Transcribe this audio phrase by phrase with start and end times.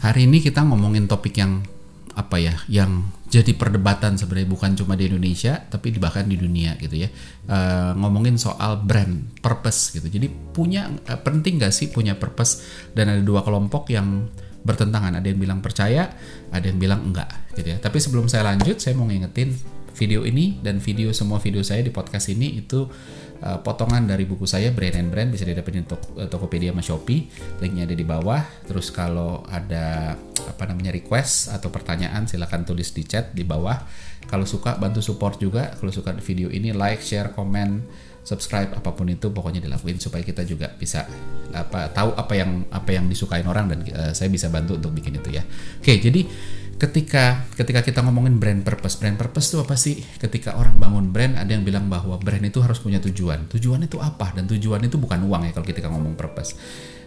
[0.00, 1.60] Hari ini kita ngomongin topik yang
[2.16, 7.04] apa ya, yang jadi perdebatan sebenarnya bukan cuma di Indonesia, tapi bahkan di dunia gitu
[7.04, 7.08] ya.
[7.46, 10.08] Uh, ngomongin soal brand purpose gitu.
[10.08, 12.64] Jadi punya uh, penting gak sih punya purpose?
[12.96, 14.26] Dan ada dua kelompok yang
[14.64, 15.20] bertentangan.
[15.20, 16.08] Ada yang bilang percaya,
[16.48, 17.78] ada yang bilang enggak gitu ya.
[17.78, 19.52] Tapi sebelum saya lanjut, saya mau ngingetin
[20.00, 22.88] video ini dan video semua video saya di podcast ini itu
[23.44, 27.28] uh, potongan dari buku saya Brand and Brand bisa didapetin di eh, Tokopedia sama Shopee.
[27.60, 28.42] Linknya ada di bawah.
[28.64, 33.76] Terus kalau ada apa namanya request atau pertanyaan silahkan tulis di chat di bawah.
[34.28, 35.74] Kalau suka bantu support juga.
[35.76, 37.82] Kalau suka video ini like share komen
[38.20, 41.08] subscribe apa pun itu pokoknya dilakuin supaya kita juga bisa
[41.56, 45.16] apa tahu apa yang apa yang disukain orang dan uh, saya bisa bantu untuk bikin
[45.18, 45.42] itu ya.
[45.80, 46.28] Oke jadi
[46.80, 50.00] ketika ketika kita ngomongin brand purpose, brand purpose itu apa sih?
[50.16, 53.52] Ketika orang bangun brand, ada yang bilang bahwa brand itu harus punya tujuan.
[53.52, 54.32] Tujuan itu apa?
[54.32, 56.56] Dan tujuan itu bukan uang ya kalau kita ngomong purpose.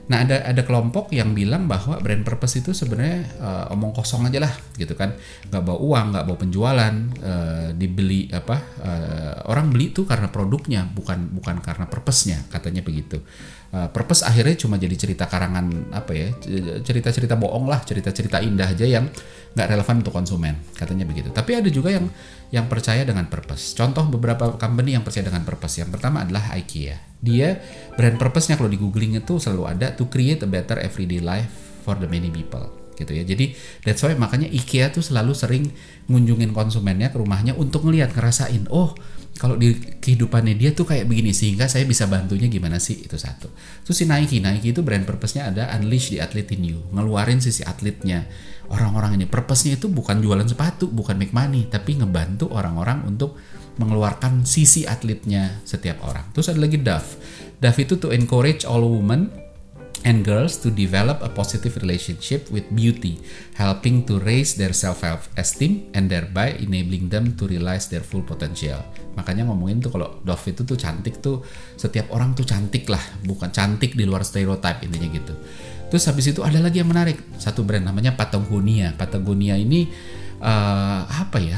[0.04, 4.44] Nah ada ada kelompok yang bilang bahwa brand purpose itu sebenarnya uh, omong kosong aja
[4.44, 5.16] lah gitu kan,
[5.48, 10.84] nggak bawa uang, nggak bawa penjualan, uh, dibeli apa uh, orang beli itu karena produknya
[10.92, 13.24] bukan bukan karena purpose-nya katanya begitu.
[13.74, 16.28] Uh, purpose akhirnya cuma jadi cerita karangan apa ya
[16.84, 19.08] cerita-cerita bohong lah, cerita-cerita indah aja yang
[19.56, 21.32] nggak relevan untuk konsumen katanya begitu.
[21.32, 22.12] Tapi ada juga yang
[22.54, 23.74] yang percaya dengan purpose.
[23.74, 25.82] Contoh beberapa company yang percaya dengan purpose.
[25.82, 27.64] Yang pertama adalah IKEA dia
[27.96, 31.48] brand purpose-nya kalau di googling itu selalu ada to create a better everyday life
[31.88, 32.68] for the many people
[33.00, 33.24] gitu ya.
[33.24, 33.56] Jadi
[33.88, 35.72] that's why makanya IKEA tuh selalu sering
[36.12, 38.94] ngunjungin konsumennya ke rumahnya untuk ngelihat ngerasain oh
[39.34, 43.50] kalau di kehidupannya dia tuh kayak begini sehingga saya bisa bantunya gimana sih itu satu.
[43.82, 47.66] Terus si Nike, Nike itu brand purpose-nya ada unleash the athlete in you, ngeluarin sisi
[47.66, 48.30] atletnya.
[48.70, 53.36] Orang-orang ini purpose-nya itu bukan jualan sepatu, bukan make money, tapi ngebantu orang-orang untuk
[53.82, 56.30] mengeluarkan sisi atletnya setiap orang.
[56.32, 57.10] Terus ada lagi Dove.
[57.58, 59.43] Dove itu to encourage all women
[60.04, 63.20] and girls to develop a positive relationship with beauty,
[63.56, 68.84] helping to raise their self-esteem and thereby enabling them to realize their full potential.
[69.16, 71.42] Makanya ngomongin tuh kalau Dove itu tuh cantik tuh
[71.80, 75.34] setiap orang tuh cantik lah, bukan cantik di luar stereotip intinya gitu.
[75.88, 78.92] Terus habis itu ada lagi yang menarik, satu brand namanya Patagonia.
[78.98, 79.88] Patagonia ini
[80.42, 81.58] uh, apa ya?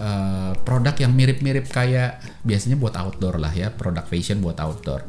[0.00, 5.04] uh, produk yang mirip-mirip kayak biasanya buat outdoor lah ya, produk fashion buat outdoor.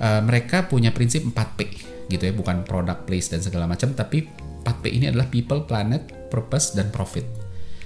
[0.00, 1.58] Uh, mereka punya prinsip 4P
[2.10, 4.26] gitu ya, bukan product place dan segala macam, tapi
[4.64, 7.22] 4P ini adalah people, planet, purpose dan profit.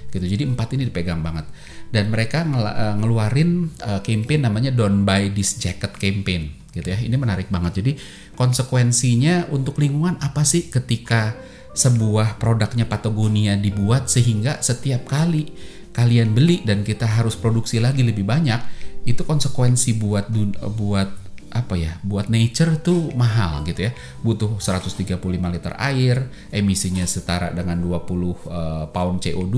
[0.09, 0.23] Gitu.
[0.23, 1.43] Jadi empat ini dipegang banget.
[1.91, 6.99] Dan mereka uh, ngeluarin uh, campaign namanya Don't Buy This Jacket campaign gitu ya.
[6.99, 7.83] Ini menarik banget.
[7.83, 7.91] Jadi
[8.35, 11.35] konsekuensinya untuk lingkungan apa sih ketika
[11.75, 15.51] sebuah produknya Patagonia dibuat sehingga setiap kali
[15.91, 18.59] kalian beli dan kita harus produksi lagi lebih banyak
[19.03, 20.31] itu konsekuensi buat
[20.75, 21.24] buat
[21.55, 23.91] apa ya buat nature tuh mahal gitu ya.
[24.19, 29.57] Butuh 135 liter air emisinya setara dengan 20 uh, eh, pound CO2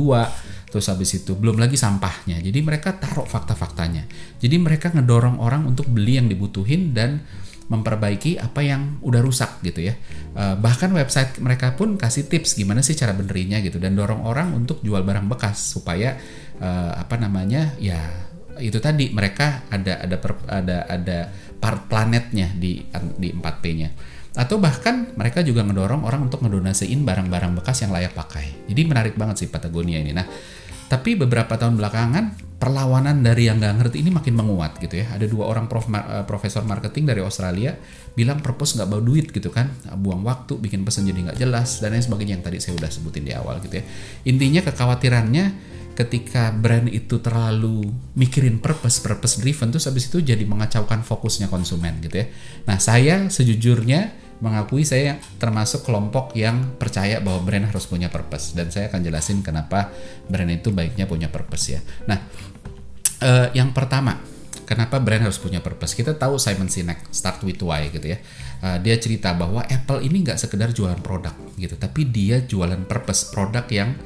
[0.69, 2.37] terus habis itu belum lagi sampahnya.
[2.37, 4.05] Jadi mereka taruh fakta-faktanya.
[4.37, 7.25] Jadi mereka ngedorong orang untuk beli yang dibutuhin dan
[7.67, 9.95] memperbaiki apa yang udah rusak gitu ya.
[10.37, 14.55] Uh, bahkan website mereka pun kasih tips gimana sih cara benerinnya gitu dan dorong orang
[14.55, 16.15] untuk jual barang bekas supaya
[16.63, 18.26] uh, apa namanya ya
[18.59, 21.17] itu tadi mereka ada ada per, ada ada
[21.57, 22.83] part planetnya di
[23.17, 23.89] di 4P-nya.
[24.37, 28.69] Atau bahkan mereka juga ngedorong orang untuk ngedonasiin barang-barang bekas yang layak pakai.
[28.69, 30.13] Jadi menarik banget sih Patagonia ini.
[30.13, 30.29] Nah,
[30.87, 35.13] tapi beberapa tahun belakangan perlawanan dari yang nggak ngerti ini makin menguat gitu ya.
[35.13, 37.73] Ada dua orang prof, uh, profesor marketing dari Australia
[38.17, 41.93] bilang purpose nggak bawa duit gitu kan, buang waktu, bikin pesan jadi nggak jelas dan
[41.93, 43.83] lain sebagainya yang tadi saya udah sebutin di awal gitu ya.
[44.25, 45.45] Intinya kekhawatirannya
[45.97, 51.97] ketika brand itu terlalu mikirin purpose, purpose driven terus habis itu jadi mengacaukan fokusnya konsumen
[52.05, 52.29] gitu ya.
[52.69, 58.69] Nah saya sejujurnya mengakui saya termasuk kelompok yang percaya bahwa brand harus punya purpose dan
[58.69, 59.89] saya akan jelasin kenapa
[60.29, 61.81] brand itu baiknya punya purpose ya.
[62.05, 62.21] Nah,
[63.25, 64.21] uh, yang pertama,
[64.69, 65.97] kenapa brand harus punya purpose?
[65.97, 68.21] Kita tahu Simon Sinek Start with Why gitu ya.
[68.61, 73.33] Uh, dia cerita bahwa Apple ini nggak sekedar jualan produk gitu, tapi dia jualan purpose
[73.33, 73.97] produk yang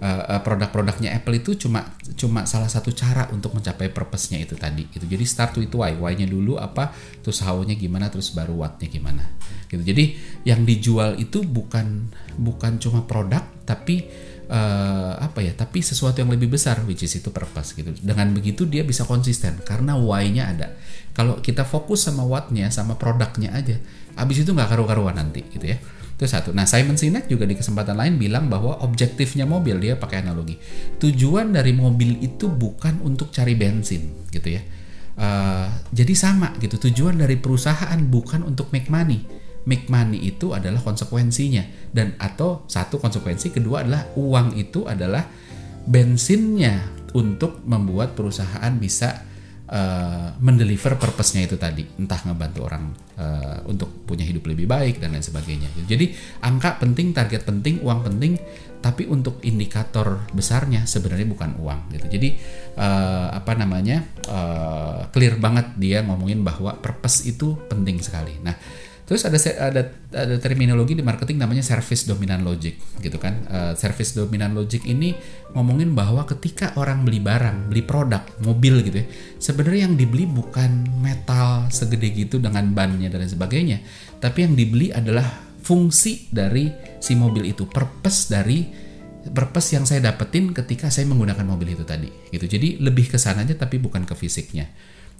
[0.00, 1.84] uh, produk-produknya Apple itu cuma
[2.16, 5.04] cuma salah satu cara untuk mencapai purpose-nya itu tadi gitu.
[5.04, 9.24] Jadi start with why, why-nya dulu apa, terus how-nya gimana, terus baru what-nya gimana.
[9.68, 9.82] Gitu.
[9.84, 10.04] Jadi
[10.48, 12.10] yang dijual itu bukan
[12.40, 14.08] bukan cuma produk tapi
[14.50, 17.92] uh, apa ya, tapi sesuatu yang lebih besar which is itu purpose gitu.
[18.00, 20.68] Dengan begitu dia bisa konsisten karena why-nya ada.
[21.12, 23.76] Kalau kita fokus sama what-nya sama produknya aja,
[24.16, 25.78] habis itu nggak karu-karuan nanti gitu ya.
[26.20, 26.52] Itu satu.
[26.52, 30.60] Nah, Simon Sinek juga di kesempatan lain bilang bahwa objektifnya mobil dia pakai analogi.
[31.00, 34.60] Tujuan dari mobil itu bukan untuk cari bensin, gitu ya.
[35.16, 35.64] Uh,
[35.96, 36.76] jadi sama gitu.
[36.76, 39.24] Tujuan dari perusahaan bukan untuk make money,
[39.64, 41.64] make money itu adalah konsekuensinya
[41.96, 45.24] dan atau satu konsekuensi kedua adalah uang itu adalah
[45.88, 46.84] bensinnya
[47.16, 49.24] untuk membuat perusahaan bisa
[49.70, 51.86] uh, mendeliver purpose-nya itu tadi.
[51.96, 52.84] Entah ngebantu orang
[53.16, 55.70] uh, untuk punya hidup lebih baik dan lain sebagainya.
[55.86, 56.12] Jadi
[56.42, 58.36] angka penting target penting uang penting
[58.80, 62.06] tapi untuk indikator besarnya sebenarnya bukan uang gitu.
[62.18, 62.28] Jadi
[62.80, 68.40] uh, apa namanya uh, clear banget dia ngomongin bahwa purpose itu penting sekali.
[68.40, 68.56] Nah
[69.10, 69.82] Terus ada ada
[70.14, 73.42] ada terminologi di marketing namanya service dominant logic gitu kan.
[73.50, 75.18] Uh, service dominant logic ini
[75.50, 79.06] ngomongin bahwa ketika orang beli barang, beli produk, mobil gitu ya,
[79.42, 83.82] sebenarnya yang dibeli bukan metal segede gitu dengan bannya dan sebagainya,
[84.22, 85.26] tapi yang dibeli adalah
[85.58, 86.70] fungsi dari
[87.02, 88.62] si mobil itu, purpose dari
[89.26, 92.46] purpose yang saya dapetin ketika saya menggunakan mobil itu tadi gitu.
[92.46, 94.70] Jadi lebih ke sananya tapi bukan ke fisiknya.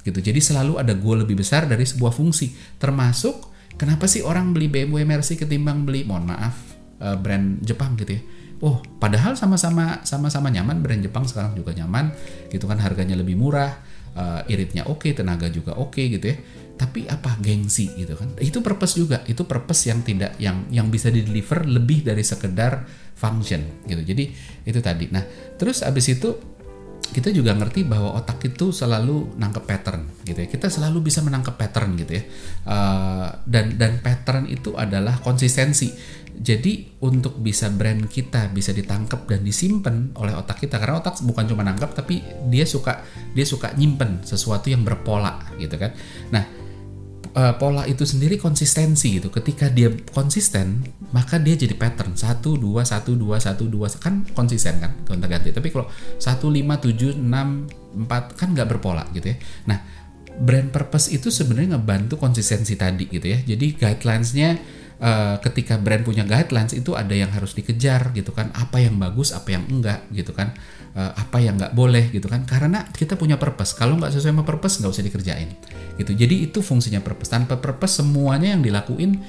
[0.00, 0.16] Gitu.
[0.22, 5.06] Jadi selalu ada goal lebih besar dari sebuah fungsi termasuk Kenapa sih orang beli BMW
[5.06, 6.56] Mercy ketimbang beli, mohon maaf,
[7.00, 8.22] uh, brand Jepang gitu ya?
[8.60, 12.12] Oh, padahal sama-sama sama-sama nyaman brand Jepang sekarang juga nyaman,
[12.52, 13.80] gitu kan harganya lebih murah,
[14.16, 16.36] uh, iritnya oke, okay, tenaga juga oke okay, gitu ya.
[16.76, 18.36] Tapi apa gengsi gitu kan?
[18.40, 22.84] Itu purpose juga, itu purpose yang tidak yang yang bisa di deliver lebih dari sekedar
[23.16, 24.00] function gitu.
[24.00, 24.24] Jadi
[24.64, 25.08] itu tadi.
[25.12, 25.24] Nah,
[25.60, 26.36] terus abis itu
[27.10, 30.48] kita juga ngerti bahwa otak itu selalu nangkep pattern gitu ya.
[30.48, 32.24] Kita selalu bisa menangkap pattern gitu ya.
[32.64, 35.90] Uh, dan dan pattern itu adalah konsistensi.
[36.40, 41.44] Jadi untuk bisa brand kita bisa ditangkap dan disimpan oleh otak kita karena otak bukan
[41.50, 43.02] cuma nangkap tapi dia suka
[43.34, 45.90] dia suka nyimpen sesuatu yang berpola gitu kan.
[46.30, 46.59] Nah
[47.34, 49.28] uh, pola itu sendiri konsistensi gitu.
[49.30, 50.82] Ketika dia konsisten,
[51.14, 55.54] maka dia jadi pattern satu dua satu dua satu dua kan konsisten kan gonta ganti.
[55.54, 55.86] Tapi kalau
[56.18, 59.36] satu lima tujuh enam empat kan nggak berpola gitu ya.
[59.66, 59.78] Nah
[60.40, 63.38] brand purpose itu sebenarnya ngebantu konsistensi tadi gitu ya.
[63.42, 64.48] Jadi guidelinesnya
[65.02, 68.50] uh, ketika brand punya guidelines itu ada yang harus dikejar gitu kan.
[68.54, 70.54] Apa yang bagus, apa yang enggak gitu kan
[70.96, 72.46] uh, apa yang nggak boleh gitu kan.
[72.46, 73.74] Karena kita punya purpose.
[73.76, 75.50] Kalau nggak sesuai sama purpose nggak usah dikerjain.
[75.98, 76.12] Gitu.
[76.14, 77.30] Jadi itu fungsinya purpose.
[77.30, 79.20] Tanpa purpose semuanya yang dilakuin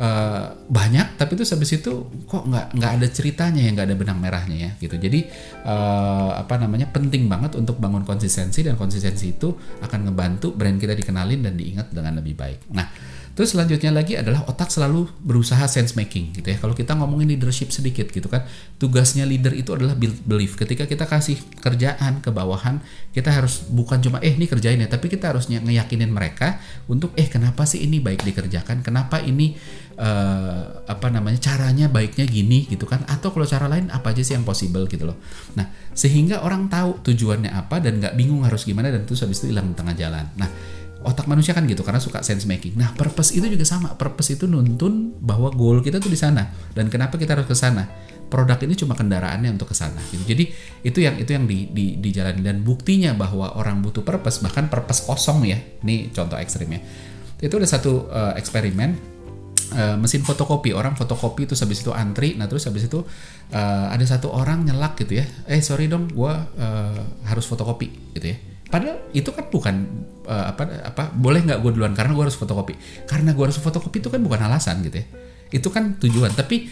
[0.00, 1.92] uh, banyak tapi itu habis itu
[2.24, 4.96] kok nggak nggak ada ceritanya ya nggak ada benang merahnya ya gitu.
[4.96, 5.28] Jadi
[5.68, 9.52] uh, apa namanya penting banget untuk bangun konsistensi dan konsistensi itu
[9.84, 12.72] akan ngebantu brand kita dikenalin dan diingat dengan lebih baik.
[12.72, 12.88] Nah
[13.40, 16.60] Terus selanjutnya lagi adalah otak selalu berusaha sense making gitu ya.
[16.60, 18.44] Kalau kita ngomongin leadership sedikit gitu kan,
[18.76, 20.60] tugasnya leader itu adalah build belief.
[20.60, 22.84] Ketika kita kasih kerjaan ke bawahan,
[23.16, 27.32] kita harus bukan cuma eh ini kerjain ya, tapi kita harus ngeyakinin mereka untuk eh
[27.32, 29.56] kenapa sih ini baik dikerjakan, kenapa ini
[29.96, 34.36] uh, apa namanya caranya baiknya gini gitu kan, atau kalau cara lain apa aja sih
[34.36, 35.16] yang possible gitu loh.
[35.56, 35.64] Nah
[35.96, 39.72] sehingga orang tahu tujuannya apa dan nggak bingung harus gimana dan terus habis itu hilang
[39.72, 40.28] di tengah jalan.
[40.36, 40.52] Nah
[41.00, 42.76] otak manusia kan gitu karena suka sense making.
[42.76, 43.96] Nah, purpose itu juga sama.
[43.96, 47.88] Purpose itu nuntun bahwa goal kita tuh di sana dan kenapa kita harus ke sana.
[48.30, 50.22] Produk ini cuma kendaraannya untuk ke sana gitu.
[50.22, 50.44] Jadi
[50.86, 55.02] itu yang itu yang di, di, dijalani dan buktinya bahwa orang butuh purpose bahkan purpose
[55.02, 55.58] kosong ya.
[55.58, 56.78] Ini contoh ekstrimnya.
[57.40, 59.18] Itu ada satu uh, eksperimen
[59.70, 63.06] Uh, mesin fotokopi orang fotokopi itu habis itu antri nah terus habis itu
[63.54, 66.26] uh, ada satu orang nyelak gitu ya eh sorry dong gue
[66.58, 68.36] uh, harus fotokopi gitu ya
[68.70, 69.74] Padahal itu kan bukan
[70.30, 70.62] uh, apa
[70.94, 72.78] apa boleh nggak gue duluan karena gue harus fotokopi.
[73.04, 75.06] Karena gue harus fotokopi itu kan bukan alasan gitu ya.
[75.50, 76.30] Itu kan tujuan.
[76.38, 76.70] Tapi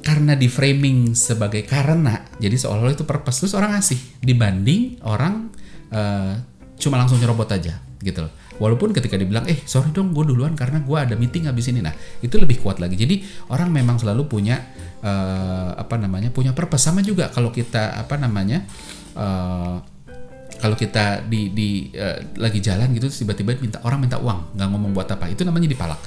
[0.00, 5.52] karena di framing sebagai karena, jadi seolah-olah itu purpose terus orang ngasih dibanding orang
[5.92, 6.40] uh,
[6.80, 8.32] cuma langsung nyerobot aja gitu loh.
[8.60, 11.80] Walaupun ketika dibilang, eh sorry dong gue duluan karena gue ada meeting habis ini.
[11.80, 12.96] Nah itu lebih kuat lagi.
[12.96, 14.60] Jadi orang memang selalu punya
[15.00, 18.64] uh, apa namanya punya purpose sama juga kalau kita apa namanya
[19.16, 19.80] uh,
[20.60, 24.92] kalau kita di di uh, lagi jalan gitu tiba-tiba minta orang minta uang nggak ngomong
[24.92, 25.32] buat apa.
[25.32, 26.00] Itu namanya dipalak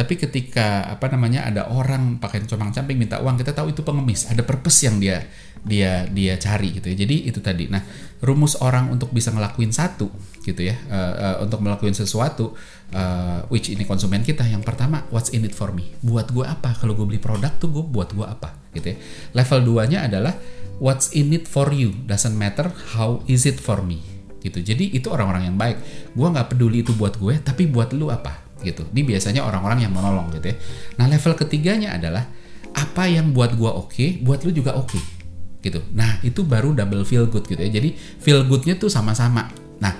[0.00, 4.32] tapi ketika apa namanya ada orang pakai comang camping minta uang kita tahu itu pengemis.
[4.32, 5.28] Ada purpose yang dia
[5.60, 7.04] dia dia cari gitu ya.
[7.04, 7.68] Jadi itu tadi.
[7.68, 7.84] Nah
[8.24, 10.08] rumus orang untuk bisa ngelakuin satu
[10.40, 12.56] gitu ya uh, uh, untuk melakukan sesuatu
[12.96, 15.92] uh, which ini konsumen kita yang pertama what's in it for me?
[16.00, 16.72] Buat gue apa?
[16.80, 18.56] Kalau gue beli produk tuh gue buat gue apa?
[18.72, 18.96] Gitu ya.
[19.36, 20.32] Level 2 nya adalah
[20.80, 21.92] what's in it for you?
[22.08, 24.00] Doesn't matter how is it for me?
[24.40, 24.64] Gitu.
[24.64, 25.76] Jadi itu orang-orang yang baik.
[26.16, 28.86] Gue nggak peduli itu buat gue tapi buat lu apa gitu.
[28.92, 30.56] Ini biasanya orang-orang yang menolong gitu ya.
[31.00, 32.24] Nah level ketiganya adalah
[32.70, 35.02] apa yang buat gue oke okay, buat lu juga oke okay,
[35.64, 35.82] gitu.
[35.92, 37.70] Nah itu baru double feel good gitu ya.
[37.70, 39.50] Jadi feel goodnya tuh sama-sama.
[39.82, 39.96] Nah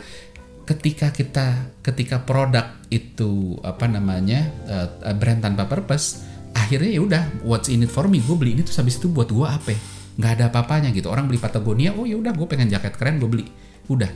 [0.69, 6.23] ketika kita ketika produk itu apa namanya uh, brand tanpa purpose
[6.55, 8.23] akhirnya ya udah what's in it for me?
[8.23, 9.75] Gue beli ini tuh habis itu buat gue apa?
[10.21, 11.11] Nggak ada apa-apanya gitu.
[11.11, 13.47] Orang beli Patagonia oh ya udah gue pengen jaket keren gue beli.
[13.91, 14.11] Udah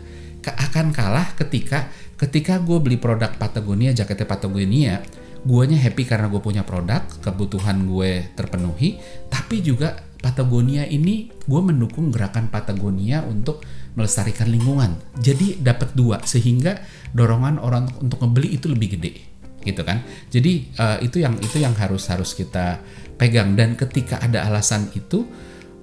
[0.53, 1.89] akan kalah ketika
[2.21, 5.01] ketika gue beli produk Patagonia jaketnya Patagonia
[5.45, 9.01] guanya happy karena gue punya produk kebutuhan gue terpenuhi
[9.33, 13.61] tapi juga Patagonia ini gue mendukung gerakan Patagonia untuk
[13.93, 14.97] melestarikan lingkungan.
[15.21, 16.81] Jadi dapat dua sehingga
[17.13, 19.13] dorongan orang untuk ngebeli itu lebih gede
[19.61, 20.01] gitu kan?
[20.33, 22.81] Jadi uh, itu yang itu yang harus harus kita
[23.21, 23.53] pegang.
[23.53, 25.29] Dan ketika ada alasan itu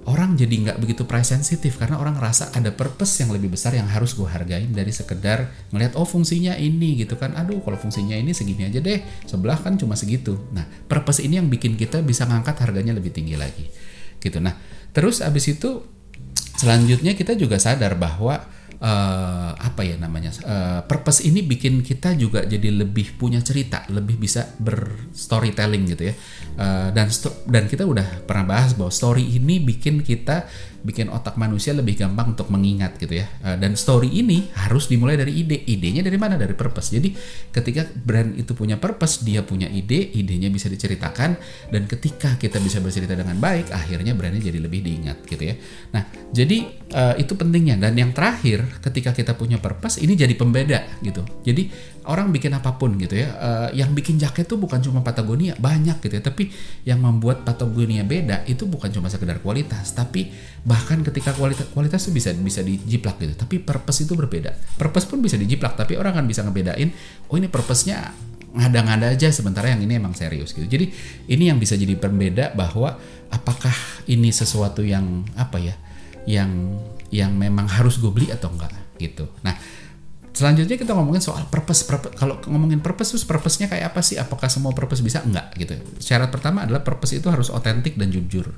[0.02, 3.86] orang jadi nggak begitu price sensitif karena orang ngerasa ada purpose yang lebih besar yang
[3.86, 7.38] harus gue hargain dari sekedar ngelihat oh fungsinya ini gitu kan.
[7.38, 10.38] Aduh kalau fungsinya ini segini aja deh sebelah kan cuma segitu.
[10.50, 13.70] Nah purpose ini yang bikin kita bisa ngangkat harganya lebih tinggi lagi
[14.18, 14.42] gitu.
[14.42, 14.58] Nah
[14.90, 15.86] terus abis itu
[16.58, 18.42] selanjutnya kita juga sadar bahwa
[18.82, 24.18] uh, apa ya namanya uh, purpose ini bikin kita juga jadi lebih punya cerita lebih
[24.18, 26.14] bisa berstorytelling gitu ya.
[26.58, 27.08] Uh, dan
[27.48, 30.50] dan kita udah pernah bahas bahwa story ini bikin kita
[30.82, 33.26] bikin otak manusia lebih gampang untuk mengingat gitu ya.
[33.40, 35.62] Uh, dan story ini harus dimulai dari ide.
[35.62, 36.34] Idenya dari mana?
[36.34, 36.98] Dari purpose.
[36.98, 37.14] Jadi
[37.54, 41.38] ketika brand itu punya purpose, dia punya ide, idenya bisa diceritakan
[41.70, 45.54] dan ketika kita bisa bercerita dengan baik, akhirnya brandnya jadi lebih diingat gitu ya.
[45.94, 46.02] Nah,
[46.34, 46.58] jadi
[46.92, 51.22] uh, itu pentingnya dan yang terakhir ketika kita punya purpose ini jadi pembeda gitu.
[51.46, 51.70] Jadi
[52.08, 53.28] orang bikin apa pun gitu ya.
[53.38, 56.22] Uh, yang bikin jaket tuh bukan cuma Patagonia, banyak gitu ya.
[56.22, 56.50] Tapi
[56.86, 60.32] yang membuat Patagonia beda itu bukan cuma sekedar kualitas, tapi
[60.62, 65.18] bahkan ketika kualitas kualitas itu bisa bisa dijiplak gitu tapi purpose itu berbeda purpose pun
[65.18, 66.94] bisa dijiplak tapi orang kan bisa ngebedain
[67.26, 68.14] oh ini purpose-nya
[68.54, 70.86] ngada-ngada aja sementara yang ini emang serius gitu jadi
[71.26, 72.94] ini yang bisa jadi pembeda bahwa
[73.34, 73.74] apakah
[74.06, 75.74] ini sesuatu yang apa ya
[76.30, 76.78] yang
[77.10, 78.70] yang memang harus gue beli atau enggak
[79.02, 79.58] gitu nah
[80.32, 82.16] selanjutnya kita ngomongin soal purpose, purpose.
[82.16, 84.16] Kalau ngomongin purpose terus purpose-nya kayak apa sih?
[84.16, 85.20] Apakah semua purpose bisa?
[85.22, 85.76] Enggak gitu.
[86.00, 88.48] Syarat pertama adalah purpose itu harus otentik dan jujur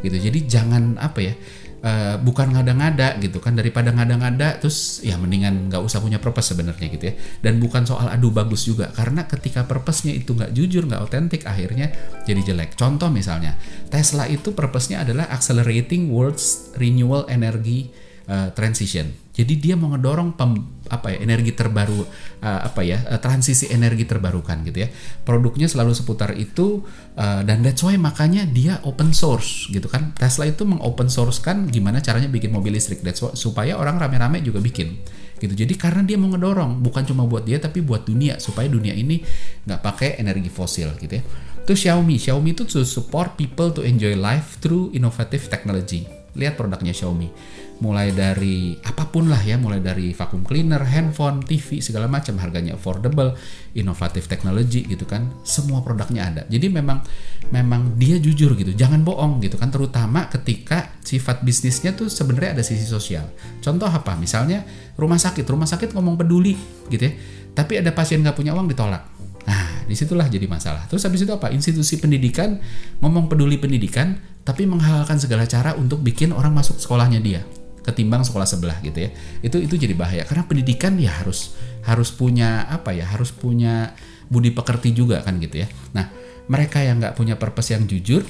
[0.00, 0.16] gitu.
[0.16, 1.34] Jadi jangan apa ya
[1.82, 3.58] uh, bukan ngada-ngada gitu kan.
[3.58, 7.14] Daripada ngada-ngada terus ya mendingan nggak usah punya purpose sebenarnya gitu ya.
[7.42, 8.94] Dan bukan soal adu bagus juga.
[8.94, 11.90] Karena ketika purpose-nya itu nggak jujur nggak otentik akhirnya
[12.22, 12.78] jadi jelek.
[12.78, 13.58] Contoh misalnya
[13.90, 17.90] Tesla itu purpose-nya adalah accelerating world's renewal energy
[18.26, 19.26] uh, transition.
[19.36, 20.56] Jadi dia mau ngedorong pem,
[20.88, 22.00] apa ya energi terbaru
[22.40, 24.88] uh, apa ya uh, transisi energi terbarukan gitu ya.
[25.28, 26.80] Produknya selalu seputar itu
[27.20, 30.16] uh, dan that's why makanya dia open source gitu kan.
[30.16, 34.40] Tesla itu mengopen source kan gimana caranya bikin mobil listrik that's why, supaya orang rame-rame
[34.40, 35.04] juga bikin
[35.36, 35.52] gitu.
[35.52, 39.20] Jadi karena dia mau ngedorong bukan cuma buat dia tapi buat dunia supaya dunia ini
[39.68, 41.22] nggak pakai energi fosil gitu ya.
[41.66, 42.16] Itu Xiaomi.
[42.16, 46.08] Xiaomi itu to support people to enjoy life through innovative technology.
[46.32, 47.28] Lihat produknya Xiaomi
[47.76, 52.72] mulai dari apa pun lah ya, mulai dari vacuum cleaner, handphone, TV segala macam harganya
[52.72, 53.36] affordable,
[53.76, 56.42] inovatif teknologi gitu kan, semua produknya ada.
[56.48, 57.04] Jadi memang
[57.52, 62.64] memang dia jujur gitu, jangan bohong gitu kan, terutama ketika sifat bisnisnya tuh sebenarnya ada
[62.64, 63.28] sisi sosial.
[63.60, 64.16] Contoh apa?
[64.16, 64.64] Misalnya
[64.96, 66.56] rumah sakit, rumah sakit ngomong peduli
[66.88, 67.12] gitu ya,
[67.52, 69.04] tapi ada pasien nggak punya uang ditolak.
[69.46, 70.88] Nah, di situlah jadi masalah.
[70.90, 71.54] Terus habis itu apa?
[71.54, 72.58] Institusi pendidikan
[72.98, 77.44] ngomong peduli pendidikan, tapi menghalalkan segala cara untuk bikin orang masuk sekolahnya dia
[77.86, 79.10] ketimbang sekolah sebelah gitu ya.
[79.40, 80.26] Itu itu jadi bahaya.
[80.26, 81.54] Karena pendidikan ya harus
[81.86, 83.94] harus punya apa ya harus punya
[84.26, 85.70] budi pekerti juga kan gitu ya.
[85.94, 86.10] Nah
[86.50, 88.26] mereka yang nggak punya purpose yang jujur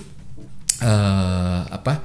[0.84, 2.04] uh, apa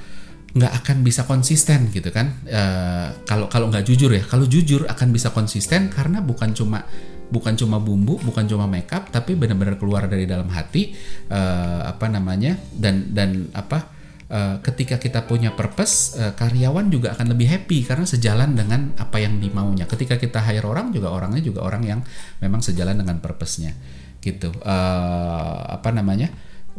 [0.51, 2.39] nggak akan bisa konsisten gitu kan.
[2.48, 6.88] Uh, kalau kalau nggak jujur ya kalau jujur akan bisa konsisten karena bukan cuma
[7.31, 10.91] bukan cuma bumbu, bukan cuma makeup, tapi benar-benar keluar dari dalam hati
[11.31, 14.00] uh, apa namanya dan dan apa
[14.31, 19.19] uh, ketika kita punya purpose, uh, karyawan juga akan lebih happy karena sejalan dengan apa
[19.19, 19.83] yang dimaunya.
[19.85, 22.00] Ketika kita hire orang juga orangnya juga orang yang
[22.39, 23.75] memang sejalan dengan purpose-nya,
[24.23, 24.55] gitu.
[24.63, 26.31] Uh, apa namanya?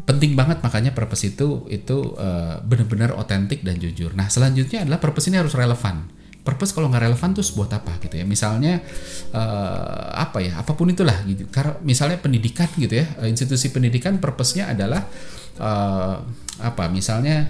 [0.09, 4.17] Penting banget makanya purpose itu itu uh, benar-benar otentik dan jujur.
[4.17, 6.09] Nah selanjutnya adalah purpose ini harus relevan
[6.43, 8.83] purpose kalau nggak relevan tuh buat apa gitu ya misalnya
[9.31, 14.75] uh, apa ya apa pun itulah gitu karena misalnya pendidikan gitu ya institusi pendidikan purpose-nya
[14.75, 15.07] adalah
[15.63, 16.19] uh,
[16.61, 17.49] apa misalnya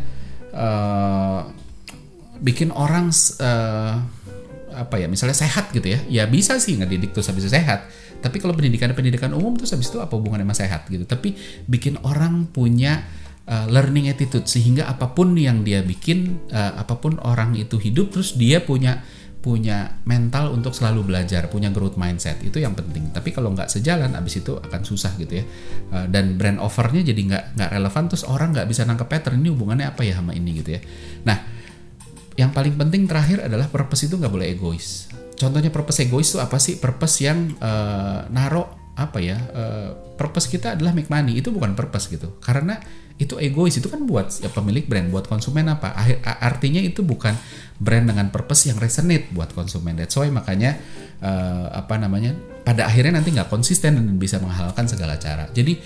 [0.54, 1.48] uh,
[2.42, 3.94] bikin orang uh,
[4.72, 5.98] apa ya misalnya sehat gitu ya.
[6.08, 7.86] Ya bisa sih ngedidik terus habis itu sehat.
[8.22, 11.04] Tapi kalau pendidikan pendidikan umum terus habis itu apa hubungannya sama sehat gitu.
[11.06, 11.34] Tapi
[11.66, 13.02] bikin orang punya
[13.46, 14.46] uh, learning attitude.
[14.48, 19.02] Sehingga apa pun yang dia bikin uh, apa pun orang itu hidup terus dia punya
[19.42, 23.10] punya mental untuk selalu belajar, punya growth mindset itu yang penting.
[23.10, 25.44] Tapi kalau nggak sejalan, abis itu akan susah gitu ya.
[25.90, 29.50] Eh, dan brand offernya jadi nggak nggak relevan, terus orang nggak bisa nangkep pattern ini
[29.50, 30.80] hubungannya apa ya sama ini gitu ya.
[31.26, 31.42] Nah,
[32.38, 35.10] yang paling penting terakhir adalah purpose itu nggak boleh egois.
[35.34, 36.78] Contohnya purpose egois itu apa sih?
[36.78, 39.42] Purpose yang uh, naro apa ya?
[39.50, 42.38] Uh, purpose kita adalah make money itu bukan purpose gitu.
[42.38, 42.78] Karena
[43.20, 45.92] itu egois itu kan buat ya, pemilik brand buat konsumen apa
[46.40, 47.36] artinya itu bukan
[47.76, 50.80] brand dengan purpose yang resonate buat konsumen that's why makanya
[51.22, 55.50] uh, apa namanya pada akhirnya nanti nggak konsisten dan bisa menghalalkan segala cara.
[55.50, 55.78] Jadi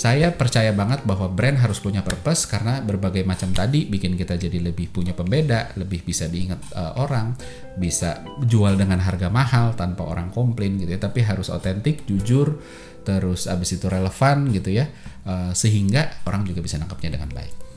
[0.00, 4.72] saya percaya banget bahwa brand harus punya purpose karena berbagai macam tadi bikin kita jadi
[4.72, 7.36] lebih punya pembeda, lebih bisa diingat uh, orang,
[7.76, 11.00] bisa jual dengan harga mahal tanpa orang komplain gitu ya.
[11.04, 12.64] Tapi harus otentik, jujur,
[13.04, 14.88] terus abis itu relevan gitu ya,
[15.28, 17.69] uh, sehingga orang juga bisa nangkapnya dengan baik.